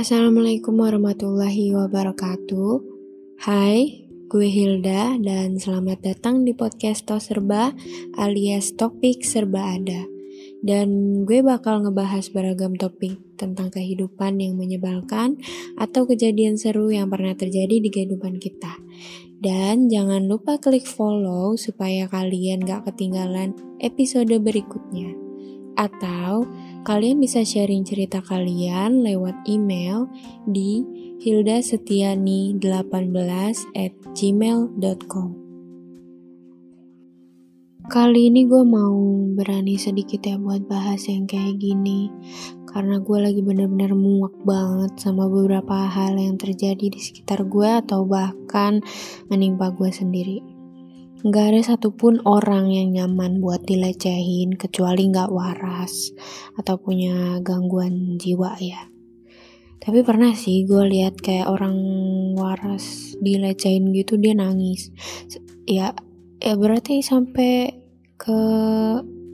[0.00, 2.72] Assalamualaikum warahmatullahi wabarakatuh.
[3.44, 7.76] Hai, gue Hilda dan selamat datang di podcast Tos Serba
[8.16, 10.08] alias Topik Serba Ada.
[10.64, 15.36] Dan gue bakal ngebahas beragam topik tentang kehidupan yang menyebalkan
[15.76, 18.80] atau kejadian seru yang pernah terjadi di kehidupan kita.
[19.36, 23.52] Dan jangan lupa klik follow supaya kalian gak ketinggalan
[23.84, 25.12] episode berikutnya.
[25.76, 26.48] Atau
[26.80, 30.08] kalian bisa sharing cerita kalian lewat email
[30.48, 30.80] di
[31.20, 32.56] hildasetiani18
[33.76, 35.28] at gmail.com
[37.90, 38.94] Kali ini gue mau
[39.34, 42.06] berani sedikit ya buat bahas yang kayak gini
[42.70, 48.06] Karena gue lagi bener-bener muak banget sama beberapa hal yang terjadi di sekitar gue Atau
[48.06, 48.78] bahkan
[49.26, 50.59] menimpa gue sendiri
[51.20, 56.16] Gak ada satupun orang yang nyaman buat dilecehin Kecuali gak waras
[56.56, 58.88] Atau punya gangguan jiwa ya.
[59.84, 61.76] Tapi pernah sih gue lihat kayak orang
[62.36, 64.92] waras dilecehin gitu dia nangis.
[65.68, 65.92] Ya
[66.40, 67.80] ya berarti sampai
[68.16, 68.40] ke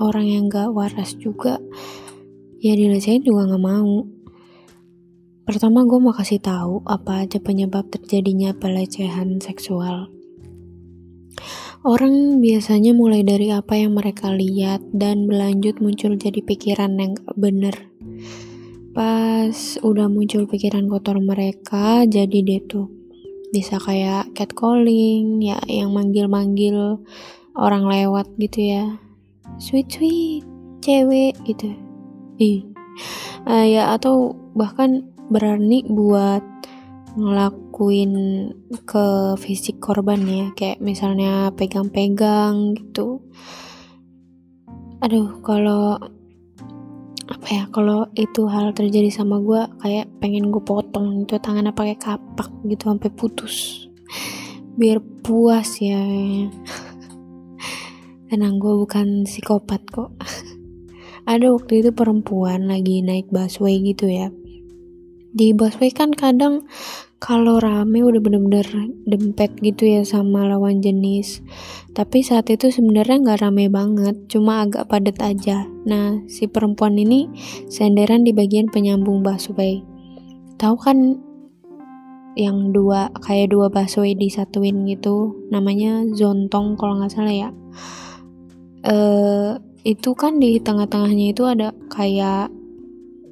[0.00, 1.60] orang yang gak waras juga
[2.64, 4.08] ya dilecehin juga gak mau.
[5.44, 10.08] Pertama gue mau kasih tahu apa aja penyebab terjadinya pelecehan seksual
[11.84, 17.76] Orang biasanya mulai dari apa yang mereka lihat dan berlanjut muncul jadi pikiran yang bener.
[18.96, 19.52] Pas
[19.84, 22.88] udah muncul pikiran kotor mereka, jadi deh tuh
[23.52, 27.04] bisa kayak catcalling, ya yang manggil-manggil
[27.52, 28.96] orang lewat gitu ya.
[29.60, 30.40] Sweet sweet
[30.80, 31.68] cewek gitu.
[32.40, 32.64] Ih.
[33.44, 36.40] Uh, ya atau bahkan berani buat
[37.14, 38.12] ngelakuin
[38.82, 43.22] ke fisik korban ya kayak misalnya pegang-pegang gitu.
[44.98, 45.94] Aduh kalau
[47.24, 51.96] apa ya kalau itu hal terjadi sama gue kayak pengen gue potong itu tangannya pakai
[51.96, 53.86] kapak gitu sampai putus.
[54.74, 56.00] Biar puas ya.
[58.28, 60.10] Tenang gue bukan psikopat kok.
[61.30, 64.28] Ada waktu itu perempuan lagi naik busway gitu ya.
[65.32, 66.68] Di busway kan kadang
[67.22, 68.66] kalau rame udah bener-bener
[69.08, 71.40] dempet gitu ya sama lawan jenis.
[71.94, 75.64] Tapi saat itu sebenarnya nggak rame banget cuma agak padat aja.
[75.88, 77.30] Nah si perempuan ini
[77.70, 79.80] senderan di bagian penyambung busway.
[80.60, 80.98] Tahu kan
[82.34, 85.38] yang dua kayak dua busway disatuin gitu?
[85.48, 87.50] Namanya zontong kalau nggak salah ya.
[88.84, 92.52] Uh, itu kan di tengah-tengahnya itu ada kayak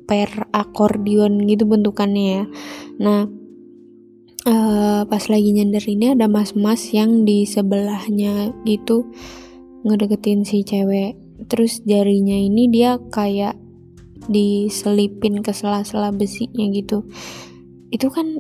[0.08, 2.44] per akordion gitu bentukannya ya.
[3.00, 3.41] Nah,
[4.46, 9.10] uh, pas lagi nyender ini ada mas-mas yang di sebelahnya gitu
[9.86, 11.18] ngedeketin si cewek.
[11.50, 13.58] Terus jarinya ini dia kayak
[14.30, 17.06] diselipin ke sela-sela besinya gitu.
[17.90, 18.38] Itu kan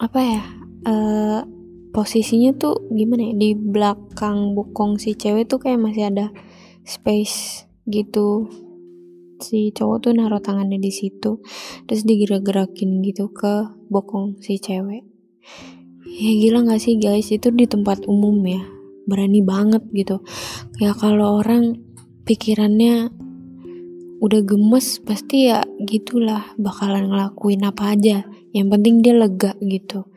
[0.00, 0.42] apa ya?
[0.80, 1.44] Uh,
[1.90, 6.30] posisinya tuh gimana ya di belakang bokong si cewek tuh kayak masih ada
[6.86, 8.46] space gitu
[9.40, 11.40] si cowok tuh naruh tangannya di situ
[11.88, 15.04] terus digerak-gerakin gitu ke bokong si cewek.
[16.20, 17.32] Ya gila gak sih guys?
[17.32, 18.60] Itu di tempat umum ya.
[19.08, 20.20] Berani banget gitu.
[20.76, 21.80] Ya kalau orang
[22.28, 23.08] pikirannya
[24.20, 28.28] udah gemes pasti ya gitulah bakalan ngelakuin apa aja.
[28.52, 30.10] Yang penting dia lega gitu.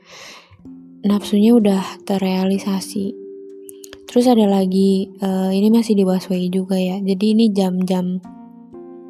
[1.07, 3.15] Nafsunya udah terrealisasi.
[4.09, 6.99] Terus ada lagi uh, ini masih di busway juga ya.
[6.99, 8.19] Jadi ini jam-jam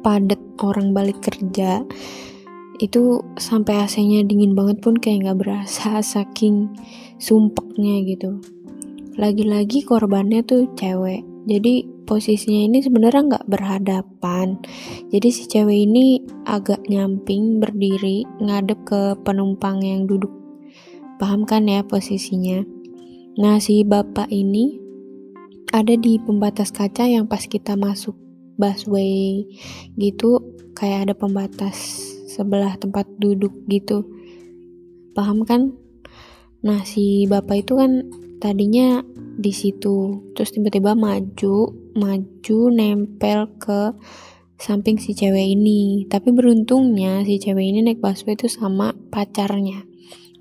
[0.04, 1.80] padat orang balik kerja
[2.82, 6.68] itu sampai AC-nya dingin banget pun kayak nggak berasa saking
[7.16, 8.42] sumpeknya gitu.
[9.16, 11.22] Lagi-lagi korbannya tuh cewek.
[11.46, 14.58] Jadi posisinya ini sebenarnya nggak berhadapan.
[15.08, 20.32] Jadi si cewek ini agak nyamping berdiri ngadep ke penumpang yang duduk.
[21.22, 22.66] Paham kan ya posisinya?
[23.38, 24.78] Nah, si bapak ini
[25.70, 28.23] ada di pembatas kaca yang pas kita masuk
[28.58, 29.46] busway
[29.98, 34.02] gitu kayak ada pembatas sebelah tempat duduk gitu.
[35.14, 35.78] Paham kan?
[36.66, 38.10] Nah, si bapak itu kan
[38.42, 39.06] tadinya
[39.38, 43.94] di situ, terus tiba-tiba maju, maju nempel ke
[44.58, 46.10] samping si cewek ini.
[46.10, 49.86] Tapi beruntungnya si cewek ini naik busway itu sama pacarnya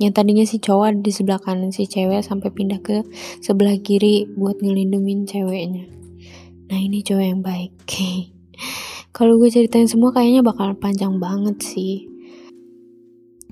[0.01, 3.06] yang tadinya si cowok ada di sebelah kanan si cewek sampai pindah ke
[3.45, 5.86] sebelah kiri buat ngelindungin ceweknya
[6.74, 7.78] nah ini cowok yang baik.
[9.14, 12.10] Kalau gue ceritain semua kayaknya bakal panjang banget sih.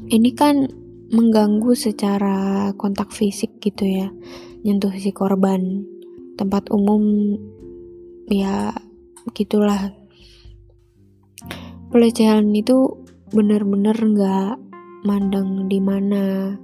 [0.10, 0.66] Ini kan
[1.14, 4.10] mengganggu secara kontak fisik gitu ya.
[4.66, 5.86] Nyentuh si korban.
[6.34, 7.38] Tempat umum
[8.26, 8.74] ya
[9.38, 9.94] gitulah.
[11.94, 14.58] Pelecehan itu bener-bener nggak
[15.06, 16.58] mandang di mana.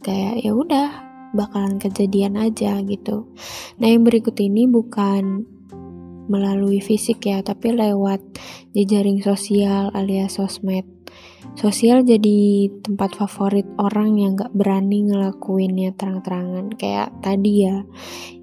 [0.00, 0.88] Kayak ya udah
[1.36, 3.28] bakalan kejadian aja gitu.
[3.76, 5.44] Nah yang berikut ini bukan
[6.28, 8.20] melalui fisik ya tapi lewat
[8.76, 10.84] jejaring sosial alias sosmed.
[11.58, 16.70] Sosial jadi tempat favorit orang yang gak berani ngelakuinnya terang-terangan.
[16.78, 17.82] Kayak tadi ya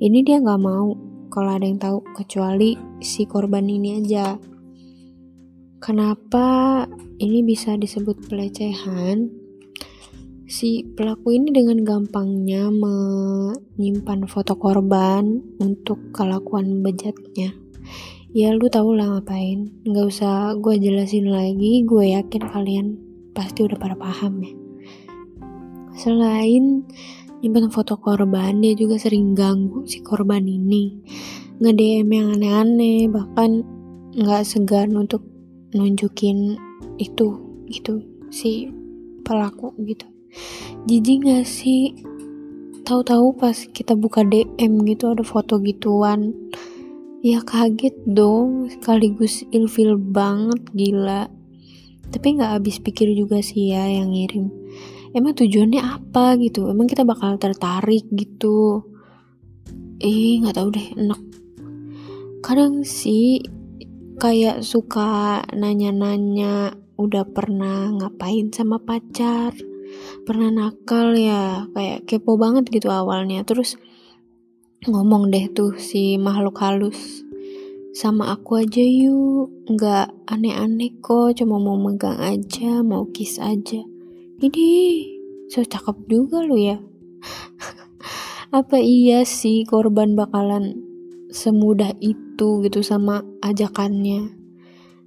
[0.03, 0.91] ini dia gak mau
[1.31, 4.35] kalau ada yang tahu kecuali si korban ini aja.
[5.79, 6.83] Kenapa
[7.21, 9.29] ini bisa disebut pelecehan?
[10.45, 17.64] Si pelaku ini dengan gampangnya menyimpan foto korban untuk kelakuan bejatnya
[18.35, 19.71] ya lu tau lah ngapain.
[19.87, 22.87] Nggak usah gue jelasin lagi gue yakin kalian
[23.31, 24.51] pasti udah pada paham ya.
[25.95, 26.83] Selain
[27.39, 30.99] nyimpan foto korban dia juga sering ganggu si korban ini.
[31.55, 33.63] nge-DM yang aneh-aneh bahkan
[34.11, 35.23] nggak segan untuk
[35.71, 36.59] nunjukin
[36.99, 37.39] itu
[37.71, 38.67] gitu si
[39.23, 40.03] pelaku gitu.
[40.83, 41.95] Jijik gak sih?
[42.83, 46.35] Tahu-tahu pas kita buka DM gitu ada foto gituan
[47.25, 51.25] ya kaget dong sekaligus ilfil banget gila.
[52.13, 54.53] Tapi nggak habis pikir juga sih ya yang ngirim.
[55.09, 56.69] Emang tujuannya apa gitu?
[56.69, 58.85] Emang kita bakal tertarik gitu?
[59.97, 61.21] Eh nggak tahu deh enak.
[62.45, 63.41] Kadang sih
[64.21, 69.57] kayak suka nanya-nanya udah pernah ngapain sama pacar?
[70.29, 71.65] Pernah nakal ya?
[71.73, 73.41] Kayak kepo banget gitu awalnya.
[73.41, 73.81] Terus
[74.85, 77.25] ngomong deh tuh si makhluk halus.
[77.95, 79.49] Sama aku aja yuk.
[79.65, 81.37] Nggak aneh-aneh kok.
[81.37, 83.81] Cuma mau megang aja mau kiss aja.
[84.41, 84.67] Ini
[85.49, 86.77] so cakep juga lu ya.
[88.59, 90.77] Apa iya sih korban bakalan
[91.33, 94.33] semudah itu gitu sama ajakannya?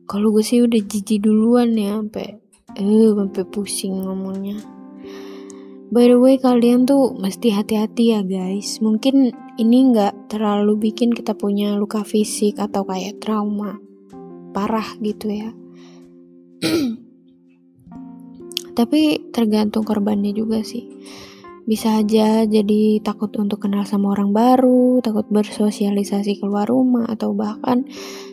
[0.08, 2.40] Kalau gue sih udah jijik duluan ya sampai
[2.76, 4.77] eh sampai pusing ngomongnya
[5.88, 8.76] By the way kalian tuh mesti hati-hati ya guys.
[8.84, 13.80] Mungkin ini nggak terlalu bikin kita punya luka fisik atau kayak trauma
[14.52, 15.50] parah gitu ya.
[18.78, 20.84] Tapi tergantung korbannya juga sih.
[21.64, 27.84] Bisa aja jadi takut untuk kenal sama orang baru Takut bersosialisasi keluar rumah Atau bahkan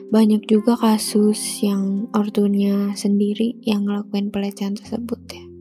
[0.07, 5.54] banyak juga kasus yang ortunya sendiri yang ngelakuin pelecehan tersebut ya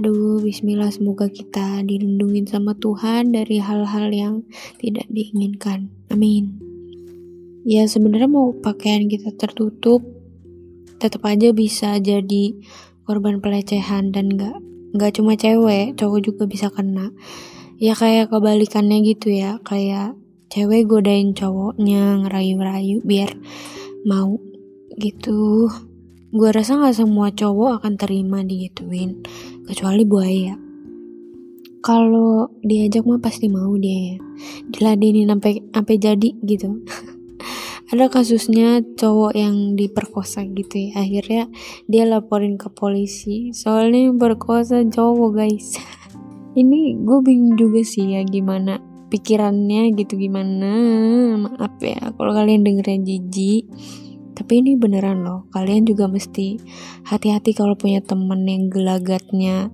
[0.00, 4.48] Aduh, bismillah semoga kita dilindungi sama Tuhan dari hal-hal yang
[4.80, 5.92] tidak diinginkan.
[6.08, 6.56] Amin.
[7.68, 10.00] Ya sebenarnya mau pakaian kita tertutup,
[10.96, 12.56] tetap aja bisa jadi
[13.04, 14.56] korban pelecehan dan nggak
[14.96, 17.12] nggak cuma cewek, cowok juga bisa kena.
[17.76, 20.16] Ya kayak kebalikannya gitu ya, kayak
[20.48, 23.36] cewek godain cowoknya ngerayu-rayu biar
[24.08, 24.40] mau
[24.96, 25.68] gitu.
[26.30, 29.18] Gue rasa gak semua cowok akan terima digituin,
[29.66, 30.54] kecuali buaya.
[31.82, 34.16] Kalau diajak mah pasti mau dia ya.
[34.70, 36.86] Diladenin sampai sampai jadi gitu.
[37.90, 41.02] Ada kasusnya cowok yang diperkosa gitu ya.
[41.02, 41.50] Akhirnya
[41.90, 43.50] dia laporin ke polisi.
[43.50, 45.82] Soalnya yang perkosa cowok guys.
[46.62, 48.78] Ini gue bingung juga sih ya gimana
[49.10, 50.78] pikirannya gitu gimana.
[51.42, 53.66] Maaf ya kalau kalian dengerin jijik
[54.40, 56.56] tapi ini beneran loh kalian juga mesti
[57.04, 59.68] hati-hati kalau punya temen yang gelagatnya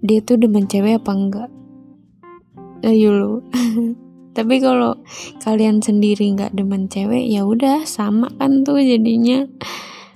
[0.00, 1.50] dia tuh demen cewek apa enggak.
[2.80, 3.34] Ayo lo
[4.38, 4.96] tapi kalau
[5.44, 9.44] kalian sendiri nggak demen cewek ya udah sama kan tuh jadinya.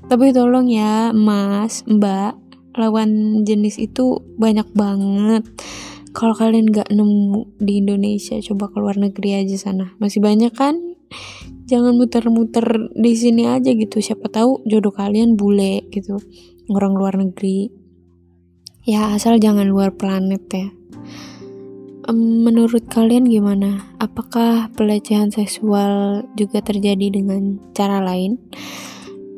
[0.09, 2.33] Tapi tolong ya mas mbak
[2.81, 5.45] lawan jenis itu banyak banget.
[6.17, 9.93] Kalau kalian nggak nemu di Indonesia coba keluar negeri aja sana.
[10.01, 10.81] Masih banyak kan
[11.67, 13.99] jangan muter-muter di sini aja gitu.
[14.03, 16.19] Siapa tahu jodoh kalian bule gitu.
[16.71, 17.71] Orang luar negeri.
[18.83, 20.69] Ya asal jangan luar planet ya.
[22.13, 23.95] Menurut kalian gimana?
[24.03, 28.43] Apakah pelecehan seksual juga terjadi dengan cara lain?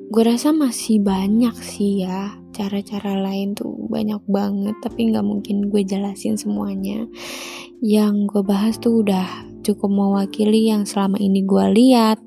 [0.08, 3.84] Gue rasa masih banyak sih ya cara-cara lain tuh.
[3.92, 7.04] Banyak banget tapi nggak mungkin gue jelasin semuanya.
[7.84, 12.20] Yang gue bahas tuh udah cukup mewakili yang selama ini gue lihat,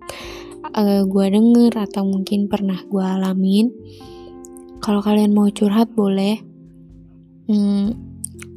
[0.74, 3.70] uh, gue denger atau mungkin pernah gue alamin.
[4.82, 6.42] Kalau kalian mau curhat boleh,
[7.46, 7.88] hmm,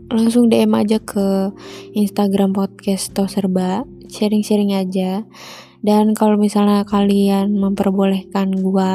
[0.09, 1.53] langsung DM aja ke
[1.93, 5.29] Instagram podcast Toserba, sharing-sharing aja.
[5.81, 8.91] Dan kalau misalnya kalian memperbolehkan gue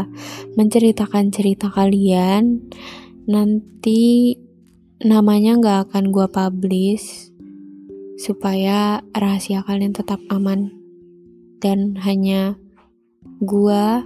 [0.53, 2.61] menceritakan cerita kalian,
[3.25, 4.37] nanti
[5.01, 7.34] namanya nggak akan gue publish
[8.15, 10.71] supaya rahasia kalian tetap aman
[11.59, 12.55] dan hanya
[13.43, 14.03] gua,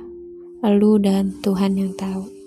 [0.66, 2.40] lu dan Tuhan yang tahu.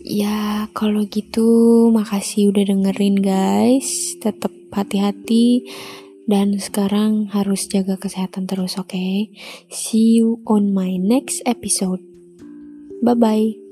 [0.00, 4.16] Ya, kalau gitu makasih udah dengerin guys.
[4.16, 5.68] Tetap hati-hati
[6.24, 8.96] dan sekarang harus jaga kesehatan terus, oke?
[8.96, 9.28] Okay?
[9.68, 12.00] See you on my next episode.
[13.04, 13.69] Bye bye.